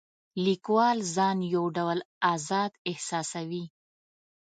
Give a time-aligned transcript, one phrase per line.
[0.45, 1.99] لیکوال ځان یو ډول
[2.33, 3.65] آزاد احساسوي.